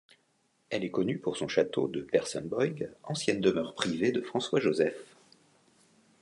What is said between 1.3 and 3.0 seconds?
son château de Persenbeug,